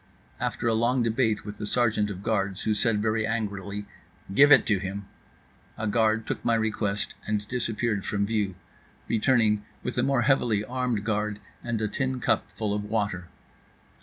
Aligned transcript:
After 0.39 0.67
a 0.67 0.73
long 0.73 1.03
debate 1.03 1.45
with 1.45 1.57
the 1.57 1.67
sergeant 1.67 2.09
of 2.09 2.23
guards 2.23 2.61
who 2.63 2.73
said 2.73 3.03
very 3.03 3.23
angrily: 3.23 3.85
"Give 4.33 4.51
it 4.51 4.65
to 4.65 4.79
him," 4.79 5.05
a 5.77 5.85
guard 5.85 6.25
took 6.25 6.43
my 6.43 6.55
request 6.55 7.13
and 7.27 7.47
disappeared 7.47 8.03
from 8.03 8.25
view, 8.25 8.55
returning 9.07 9.63
with 9.83 9.99
a 9.99 10.01
more 10.01 10.23
heavily 10.23 10.65
armed 10.65 11.03
guard 11.03 11.37
and 11.63 11.79
a 11.83 11.87
tin 11.87 12.19
cup 12.19 12.49
full 12.57 12.73
of 12.73 12.83
water. 12.83 13.27